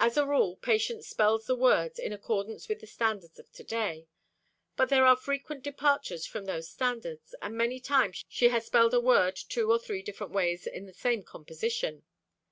As 0.00 0.16
a 0.16 0.26
rule, 0.26 0.56
Patience 0.56 1.06
spells 1.06 1.46
the 1.46 1.54
words 1.54 2.00
in 2.00 2.12
accordance 2.12 2.68
with 2.68 2.80
the 2.80 2.86
standards 2.88 3.38
of 3.38 3.48
today, 3.52 4.08
but 4.74 4.88
there 4.88 5.06
are 5.06 5.14
frequent 5.14 5.62
departures 5.62 6.26
from 6.26 6.46
those 6.46 6.68
standards, 6.68 7.32
and 7.40 7.54
many 7.56 7.78
times 7.78 8.24
she 8.28 8.48
has 8.48 8.66
spelled 8.66 8.92
a 8.92 8.98
word 9.00 9.36
two 9.36 9.70
or 9.70 9.78
three 9.78 10.02
different 10.02 10.32
ways 10.32 10.66
in 10.66 10.86
the 10.86 10.92
same 10.92 11.22
composition. 11.22 12.02